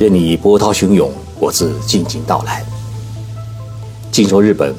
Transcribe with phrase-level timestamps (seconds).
[0.00, 2.64] 任你波涛汹涌，我自静静到来。
[4.10, 4.74] 静说日本，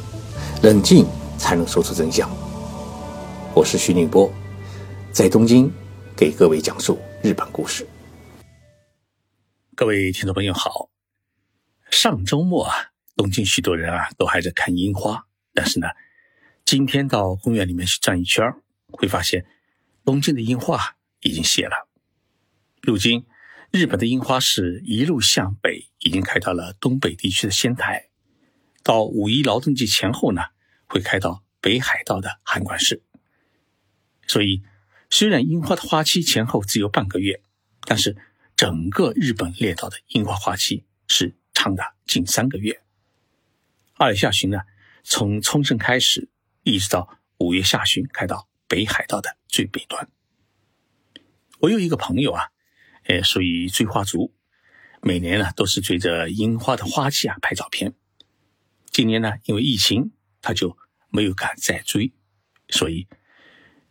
[0.63, 1.05] 冷静
[1.37, 2.27] 才能说出真相。
[3.53, 4.33] 我是徐宁波，
[5.11, 5.71] 在东京
[6.17, 7.87] 给各位讲述日本故事。
[9.75, 10.89] 各位听众朋友好，
[11.91, 12.75] 上周末啊，
[13.15, 15.85] 东京许多人啊都还在看樱花，但是呢，
[16.65, 18.43] 今天到公园里面去转一圈，
[18.87, 19.45] 会发现
[20.03, 21.87] 东京的樱花已经谢了。
[22.81, 23.23] 如今。
[23.71, 28.09] 日本的樱花是一路向北，已经开到了东北地区的仙台。
[28.83, 30.41] 到五一劳动节前后呢，
[30.87, 33.01] 会开到北海道的函馆市。
[34.27, 34.61] 所以，
[35.09, 37.41] 虽然樱花的花期前后只有半个月，
[37.85, 38.17] 但是
[38.57, 42.83] 整个日本列岛的樱花花期是长达近三个月。
[43.93, 44.59] 二月下旬呢，
[45.01, 46.29] 从冲绳开始，
[46.63, 50.09] 一直到五月下旬，开到北海道的最北端。
[51.59, 52.50] 我有一个朋友啊。
[53.03, 54.33] 呃，属于追花族，
[55.01, 57.93] 每年呢都是追着樱花的花期啊拍照片。
[58.91, 60.77] 今年呢，因为疫情，他就
[61.09, 62.13] 没有敢再追，
[62.69, 63.07] 所以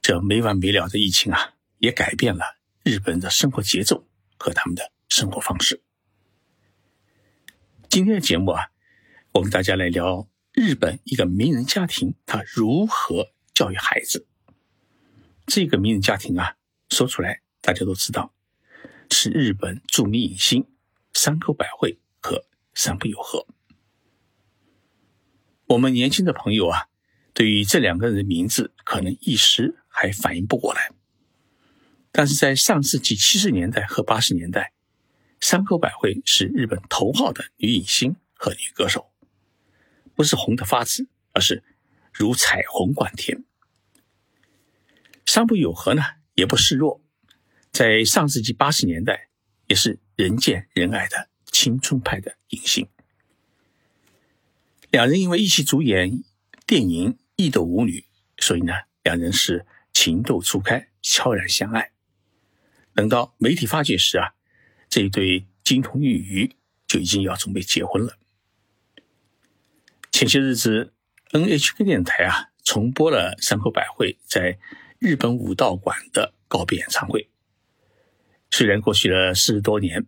[0.00, 4.06] 这没完没了的疫情啊，也改变了日本人的生活节奏
[4.38, 5.82] 和他们的生活方式。
[7.88, 8.70] 今天的节目啊，
[9.32, 14.28] 我们大家来聊日本一个名人家庭，他如何教育孩子。
[15.46, 16.56] 这个名人家庭啊，
[16.90, 18.32] 说出来大家都知道。
[19.10, 20.66] 是日本著名影星
[21.12, 22.44] 山口百惠和
[22.74, 23.46] 三浦友和。
[25.66, 26.88] 我们年轻的朋友啊，
[27.34, 30.90] 对于这两个人的名字可能一时还反应不过来。
[32.12, 34.72] 但是在上世纪七十年代和八十年代，
[35.38, 39.12] 山口百惠是日本头号的女影星和女歌手，
[40.14, 41.62] 不是红的发紫，而是
[42.12, 43.44] 如彩虹贯天。
[45.24, 46.02] 三浦友和呢，
[46.34, 47.00] 也不示弱。
[47.72, 49.28] 在上世纪八十年代，
[49.66, 52.88] 也是人见人爱的青春派的影星。
[54.90, 56.24] 两人因为一起主演
[56.66, 58.04] 电影《异斗舞女》，
[58.44, 58.72] 所以呢，
[59.04, 61.92] 两人是情窦初开，悄然相爱。
[62.92, 64.34] 等到媒体发觉时啊，
[64.88, 66.56] 这一对金童玉女
[66.88, 68.18] 就已经要准备结婚了。
[70.10, 70.92] 前些日子
[71.30, 74.58] ，NHK 电台啊重播了山口百惠在
[74.98, 77.30] 日本武道馆的告别演唱会。
[78.50, 80.06] 虽然过去了四十多年，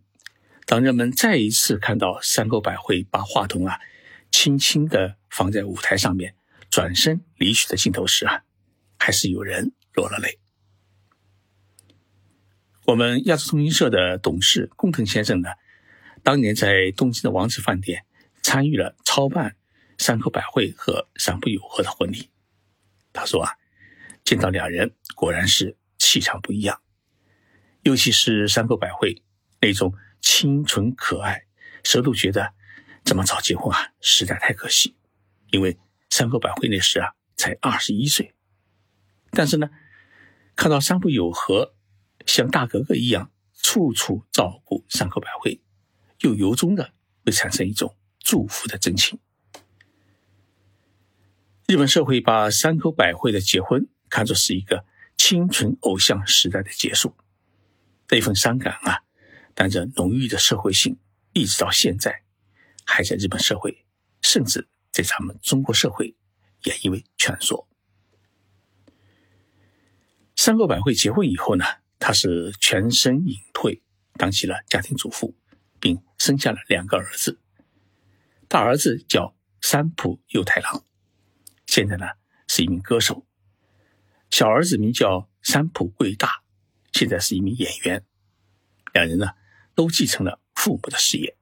[0.65, 3.79] 当人们再一次看到山口百惠把话筒啊
[4.31, 6.35] 轻轻的放在舞台上面，
[6.69, 8.43] 转身离去的镜头时啊，
[8.99, 10.39] 还是有人落了泪。
[12.85, 15.49] 我们亚洲通讯社的董事工藤先生呢，
[16.21, 18.05] 当年在东京的王子饭店
[18.41, 19.55] 参与了操办
[19.97, 22.29] 山口百惠和山浦友和的婚礼。
[23.13, 23.53] 他说啊，
[24.25, 26.81] 见到两人果然是气场不一样。
[27.83, 29.21] 尤其是山口百惠
[29.61, 31.45] 那种清纯可爱，
[31.83, 32.53] 谁都觉得
[33.03, 34.95] 这么早结婚啊，实在太可惜。
[35.51, 35.77] 因为
[36.09, 38.33] 山口百惠那时啊才二十一岁，
[39.31, 39.69] 但是呢，
[40.55, 41.75] 看到山浦友和
[42.25, 45.61] 像大哥哥一样处处照顾山口百惠，
[46.21, 46.93] 又由衷的
[47.25, 49.19] 会产生一种祝福的真情。
[51.67, 54.85] 日本社会把山口百惠的结婚看作是一个
[55.17, 57.15] 清纯偶像时代的结束。
[58.13, 59.01] 那份伤感啊，
[59.55, 60.99] 带着浓郁的社会性，
[61.31, 62.21] 一直到现在，
[62.85, 63.87] 还在日本社会，
[64.21, 66.15] 甚至在咱们中国社会，
[66.61, 67.67] 也因为劝说。
[70.35, 71.65] 山口百惠结婚以后呢，
[71.97, 73.81] 她是全身隐退，
[74.13, 75.35] 当起了家庭主妇，
[75.79, 77.39] 并生下了两个儿子。
[78.47, 80.85] 大儿子叫山浦佑太郎，
[81.65, 82.05] 现在呢
[82.47, 83.25] 是一名歌手；
[84.29, 86.42] 小儿子名叫山浦贵大。
[86.93, 88.05] 现在是一名演员，
[88.93, 89.31] 两人呢
[89.75, 91.35] 都继承了父母的事业。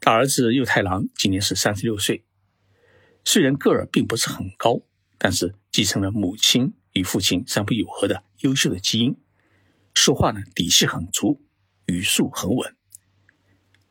[0.00, 2.24] 大儿子佑太郎今年是三十六岁，
[3.24, 4.82] 虽然个儿并不是很高，
[5.18, 9.16] 但是继承了母亲与父亲三浦友和的优秀的基因，
[9.94, 11.44] 说话呢底气很足，
[11.86, 12.76] 语速很稳。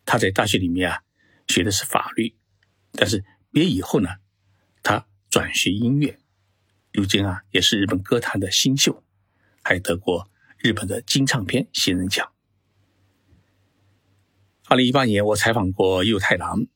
[0.06, 1.02] 他在大学里面啊
[1.48, 2.36] 学的是法律，
[2.92, 4.10] 但是毕业以后呢，
[4.84, 6.20] 他转学音乐，
[6.92, 9.05] 如今啊也是日本歌坛的新秀。
[9.68, 10.30] 还得过
[10.60, 12.32] 日本的金唱片新人奖。
[14.68, 16.68] 二零一八年，我采访过佑太郎，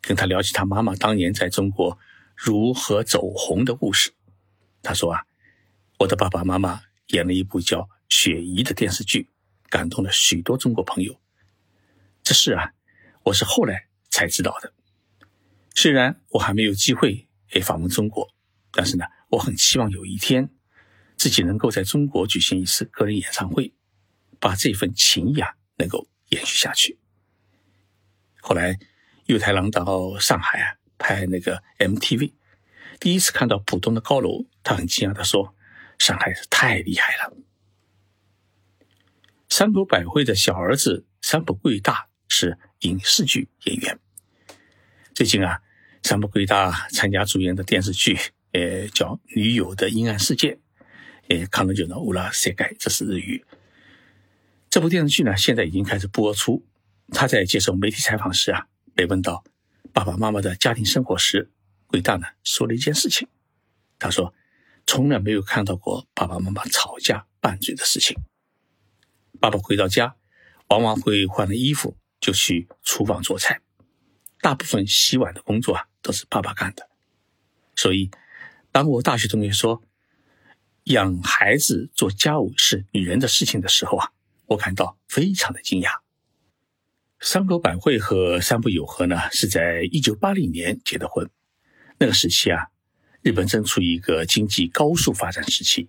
[0.00, 1.98] 跟他聊起他妈妈当年在中国
[2.34, 4.14] 如何走红的故事。
[4.82, 5.26] 他说啊，
[5.98, 9.28] 我的爸爸妈妈演了一部叫《雪姨》的电视剧，
[9.68, 11.20] 感动了许多中国朋友。
[12.22, 12.72] 这事啊，
[13.24, 14.72] 我是后来才知道的。
[15.74, 18.26] 虽然我还没有机会诶访问中国，
[18.72, 20.48] 但是呢，我很期望有一天。
[21.16, 23.72] 自己能够在中国举行一次个人演唱会，
[24.40, 26.98] 把这份情谊啊能够延续下去。
[28.40, 28.78] 后来，
[29.26, 32.32] 右太郎到上海啊拍那个 MTV，
[32.98, 35.54] 第一次看到浦东的高楼，他很惊讶的说
[35.98, 37.36] ：“上海是太厉害了。”
[39.48, 44.00] 山口百惠的小儿子山浦贵大是影视剧演员。
[45.14, 45.60] 最近啊，
[46.02, 48.18] 山浦贵大参加主演的电视剧，
[48.52, 50.54] 呃，叫《女友的阴暗世界》，
[51.32, 53.42] 诶，看了就能乌拉塞盖，这是日语。
[54.68, 56.62] 这部电视剧呢，现在已经开始播出。
[57.08, 59.42] 他在接受媒体采访时啊，被问到
[59.94, 61.50] 爸爸妈妈的家庭生活时，
[61.86, 63.28] 鬼大呢说了一件事情。
[63.98, 64.34] 他说，
[64.86, 68.16] 从来没有看到过爸爸妈妈吵架拌嘴的事情。
[69.40, 70.16] 爸爸回到家，
[70.68, 73.60] 往往会换了衣服就去厨房做菜，
[74.42, 76.90] 大部分洗碗的工作啊都是爸爸干的。
[77.74, 78.10] 所以，
[78.70, 79.82] 当我大学同学说
[80.84, 84.10] 养孩子做家务是女人的事情的时候啊，
[84.46, 85.98] 我感到非常的惊讶。
[87.20, 91.30] 山口百惠和山部友和呢，是在一九八零年结的婚。
[91.98, 92.66] 那个时期啊，
[93.20, 95.88] 日本正处于一个经济高速发展时期，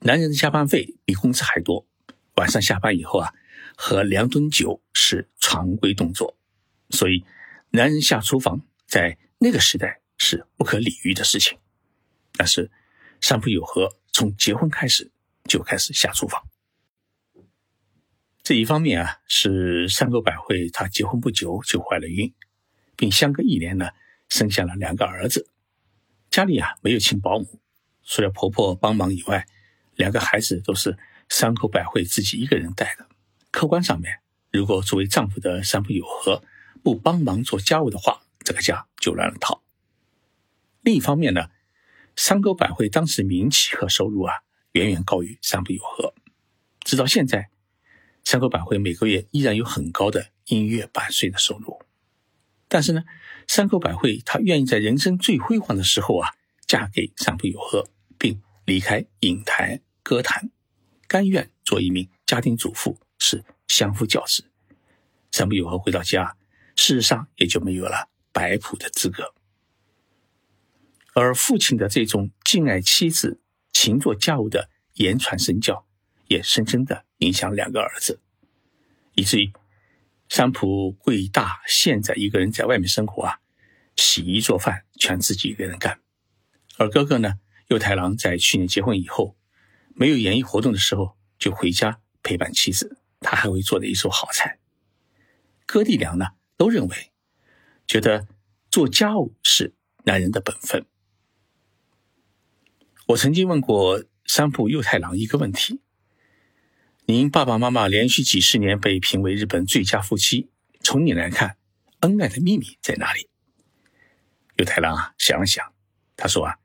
[0.00, 1.86] 男人的加班费比工资还多。
[2.34, 3.32] 晚上下班以后啊，
[3.74, 6.36] 喝两顿酒是常规动作，
[6.90, 7.24] 所以
[7.70, 11.58] 男人下厨房在那个时代是不可理喻的事情。
[12.36, 12.70] 但是
[13.22, 15.10] 山部友和从结婚开始
[15.44, 16.42] 就开始下厨房。
[18.42, 22.34] 这一方面啊，是山口百惠她结婚不久就怀了孕，
[22.96, 23.92] 并相隔一年呢，
[24.28, 25.48] 生下了两个儿子。
[26.28, 27.62] 家里啊没有请保姆，
[28.04, 29.46] 除了婆婆帮忙以外，
[29.94, 30.98] 两个孩子都是
[31.30, 33.08] 山口百惠自己一个人带的。
[33.50, 34.20] 客观上面，
[34.52, 36.42] 如果作为丈夫的山部有和
[36.82, 39.62] 不帮忙做家务的话，这个家就乱了套。
[40.82, 41.48] 另一方面呢，
[42.20, 44.34] 山口百惠当时名气和收入啊，
[44.72, 46.12] 远远高于山部友和，
[46.80, 47.48] 直到现在。
[48.24, 51.80] 山口百惠每个月依然有很高的音乐版税的收入，
[52.68, 53.04] 但是呢，
[53.48, 56.28] 山口百惠她愿意在人生最辉煌的时候啊，
[56.66, 57.88] 嫁给山部友和，
[58.18, 60.50] 并离开影坛歌坛，
[61.08, 64.44] 甘愿做一名家庭主妇，是相夫教子。
[65.32, 66.36] 山部友和回到家，
[66.76, 69.34] 事实上也就没有了摆谱的资格。
[71.14, 73.40] 而父亲的这种敬爱妻子、
[73.72, 75.86] 勤做家务的言传身教，
[76.28, 77.04] 也深深的。
[77.20, 78.18] 影响两个儿子，
[79.14, 79.52] 以至于
[80.26, 83.40] 山浦贵大现在一个人在外面生活啊，
[83.94, 86.00] 洗衣做饭全自己一个人干。
[86.78, 87.34] 而哥哥呢，
[87.68, 89.36] 右太郎在去年结婚以后，
[89.94, 94.58] 没有演艺活动的时候就回家陪伴妻子，他还会做的一手好菜。
[95.66, 97.12] 哥弟俩呢都认为，
[97.86, 98.26] 觉得
[98.70, 99.74] 做家务是
[100.04, 100.86] 男人的本分。
[103.10, 105.80] 我曾经问过山浦右太郎一个问题。
[107.06, 110.48] 您爸爸妈妈连续几十年被评为日本最佳夫妻，
[110.80, 111.56] 从你来看，
[112.00, 113.28] 恩爱的秘密在哪里？
[114.58, 115.72] 右太郎啊，想了想，
[116.14, 116.58] 他说啊，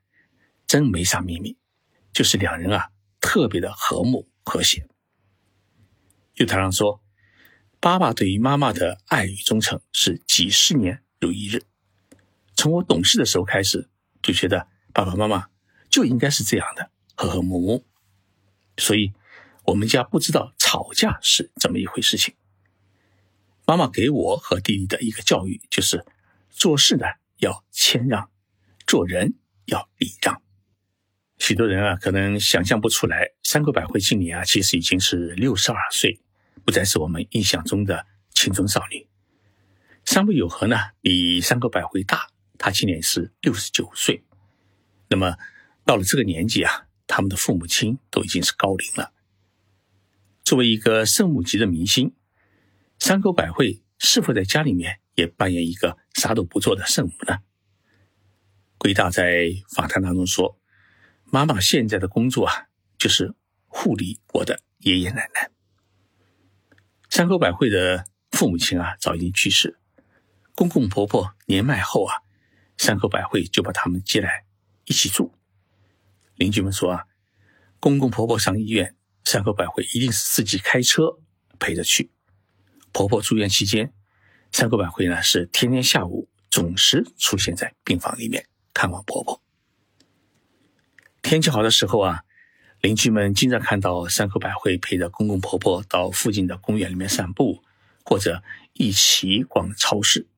[0.68, 1.56] 真没啥秘密，
[2.12, 2.90] 就是两人啊
[3.20, 4.86] 特别的和睦和谐。
[6.34, 7.02] 右太郎说，
[7.80, 11.64] 爸爸对于妈妈的爱与忠诚是几十年如一日，
[12.54, 13.90] 从我懂事的时候开始，
[14.22, 15.48] 就觉得爸爸妈妈
[15.90, 17.84] 就应该是这样的和和睦睦，
[18.78, 19.12] 所以。
[19.66, 22.36] 我们家不知道吵架是怎么一回事情。
[23.66, 26.06] 妈妈给我和弟弟的一个教育就是：
[26.50, 27.04] 做事呢
[27.38, 28.30] 要谦让，
[28.86, 30.40] 做人要礼让。
[31.38, 36.20] 许多人啊可能想象不出来，山口百惠今年啊其实已经是六十二岁，
[36.64, 39.08] 不再是我们印象中的青春少女。
[40.04, 44.22] 山部有和呢比山口百惠大，她今年是六十九岁。
[45.08, 45.34] 那么
[45.86, 49.12] 到了这个年纪啊，他们的父母亲都已经是高龄了。
[50.42, 52.12] 作为一个圣母级的明星，
[52.98, 57.38] 山口百惠是否在家里面也扮演一个啥都不做的圣母呢？
[58.78, 60.58] 桂大在访谈当中说
[61.30, 62.66] ：“妈妈现在的工作啊，
[62.98, 63.34] 就是
[63.68, 65.50] 护理我的爷爷奶奶。”
[67.08, 69.78] 山口百惠的父母亲啊早已经去世，
[70.56, 72.22] 公公婆婆年迈后啊，
[72.76, 74.44] 山口百惠就把他们接来
[74.84, 75.32] 一起住。
[76.36, 77.04] 邻居们说啊，
[77.80, 78.94] 公公婆婆上医院。
[79.24, 81.18] 山口百惠一定是自己开车
[81.58, 82.12] 陪着去。
[82.92, 83.92] 婆婆住院期间，
[84.52, 89.42] 山口百惠呢是天天下午准时出现在病房里面看望婆婆。
[91.22, 92.22] 天气好的时候啊，
[92.80, 97.64] 邻居们经常看到山口百惠陪着公公婆婆到附近的公园里面散步，
[98.04, 100.28] 或者一起逛超市，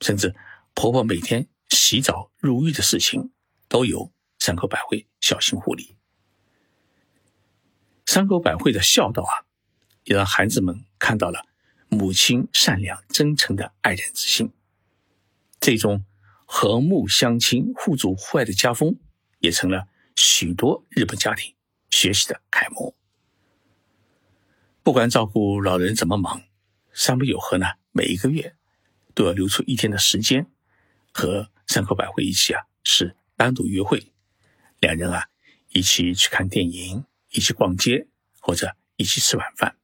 [0.00, 0.34] 甚至
[0.72, 3.30] 婆婆每天洗澡入浴的事情
[3.68, 4.10] 都有
[4.44, 5.94] 山口百惠小心护理。
[8.04, 9.46] 山口百惠的孝道啊，
[10.02, 11.46] 也让孩子们看到了
[11.88, 14.52] 母亲善良真诚的爱人之心。
[15.60, 16.04] 这种
[16.44, 18.98] 和睦相亲、互助互爱的家风，
[19.38, 21.54] 也成了许多日本家庭
[21.88, 22.96] 学习的楷模。
[24.82, 26.42] 不管照顾老人怎么忙，
[26.92, 28.56] 山本友和呢，每一个月
[29.14, 30.50] 都要留出一天的时间，
[31.12, 34.11] 和山口百惠一起啊，是单独约会，
[34.82, 35.28] 两人啊
[35.68, 38.08] 一起去看电影，一起逛街，
[38.40, 39.76] 或者一起吃晚饭。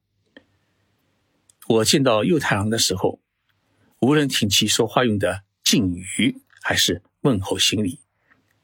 [1.67, 3.21] 我见到右太郎的时候，
[4.01, 8.01] 无论听其说话用的敬语，还是问候行礼，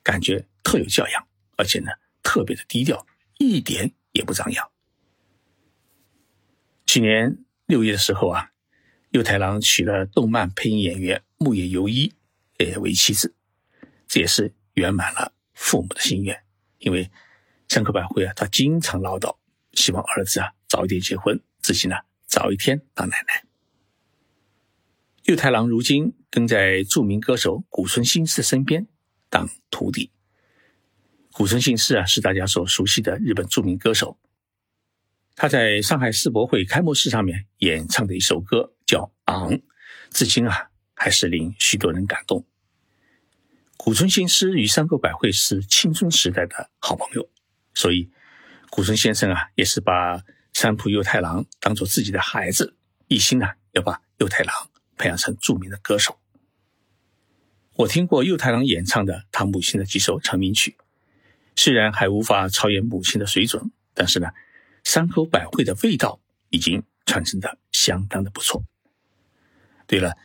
[0.03, 1.25] 感觉特有教养，
[1.55, 1.89] 而且呢
[2.21, 4.69] 特别的低调，一点也不张扬。
[6.85, 8.51] 去年六月的时候啊，
[9.11, 12.13] 右太郎娶了动漫配音演员木野由一，
[12.57, 13.33] 呃为妻子，
[14.05, 16.43] 这也是圆满了父母的心愿。
[16.77, 17.09] 因为
[17.67, 19.35] 山口百惠啊，他经常唠叨，
[19.74, 21.95] 希望儿子啊早一点结婚，自己呢
[22.27, 23.43] 早一天当奶奶。
[25.24, 28.85] 右太郎如今跟在著名歌手古村新司的身边
[29.31, 30.12] 当徒弟。
[31.31, 34.19] 古村新司啊，是大家所熟悉的日本著名歌手。
[35.35, 39.51] 他在上海世博会开幕式上面演唱的一首歌叫《昂》，
[40.12, 42.45] 至今啊还是令许多人感动。
[43.77, 47.29] 古村新司与山口百惠是青春时代的好朋友，
[47.74, 48.10] 所以
[48.70, 52.75] 古村先生啊也是把山浦佑太郎当做自己的孩子，
[53.08, 54.53] 一心呢要把佑太郎
[54.98, 56.20] 培养成著名的歌手。
[57.75, 60.77] 我听过佑太郎演唱的他母亲的几首成名曲，
[61.55, 64.29] 虽然还无法超越母亲的水准，但是呢。
[64.84, 68.63] 山口百惠的味道已经传承的相当的不错。
[69.88, 70.15] 对了，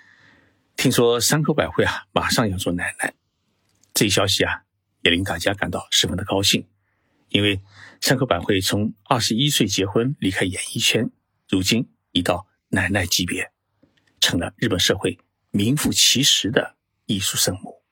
[0.76, 3.14] 听说山口百惠啊马上要做奶奶，
[4.00, 4.62] 这一消息啊
[5.02, 6.66] 也令大家感到十分的高兴，
[7.28, 7.60] 因为
[8.00, 11.10] 山口百惠从二十一岁结婚离开演艺圈，
[11.50, 13.52] 如今已到奶奶级别，
[14.18, 15.18] 成了日本社会
[15.50, 17.82] 名副其实的艺术圣母。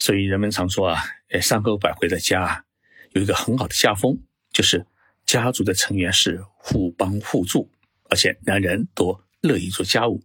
[0.00, 2.64] 所以人们常说啊，呃，山口百惠的家啊
[3.12, 4.18] 有一个很好的家风，
[4.50, 4.84] 就是。
[5.24, 7.70] 家族的成员是互帮互助，
[8.08, 10.24] 而且男人都乐意做家务。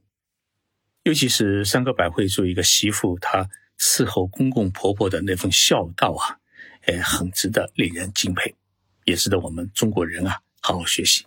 [1.04, 3.50] 尤其是山口百惠作为一个媳妇，她
[3.84, 6.40] 伺候公公婆婆的那份孝道啊，
[6.84, 8.56] 哎，很值得令人敬佩，
[9.04, 11.26] 也值得我们中国人啊好好学习。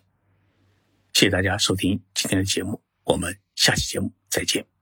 [1.13, 4.76] 谢谢大家收听今天的节目，我们下期节目再见。